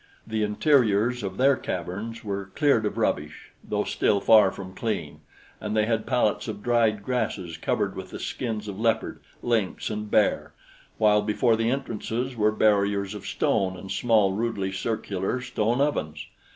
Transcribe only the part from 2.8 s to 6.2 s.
of rubbish, though still far from clean, and they had